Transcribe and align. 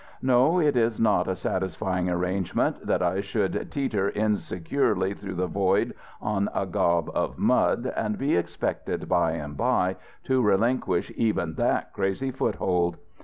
No, 0.23 0.57
it 0.59 0.75
is 0.75 0.99
not 0.99 1.27
a 1.27 1.35
satisfying 1.35 2.09
arrangement 2.09 2.87
that 2.87 3.03
I 3.03 3.21
should 3.21 3.69
teeter 3.71 4.09
insecurely 4.09 5.13
through 5.13 5.35
the 5.35 5.45
void 5.45 5.93
on 6.19 6.49
a 6.55 6.65
gob 6.65 7.11
of 7.13 7.37
mud, 7.37 7.93
and 7.95 8.17
be 8.17 8.35
expected 8.35 9.07
bye 9.07 9.33
and 9.33 9.55
bye 9.55 9.97
to 10.23 10.41
relinquish 10.41 11.11
even 11.15 11.53
that 11.53 11.93
crazy 11.93 12.31
foothold. 12.31 12.97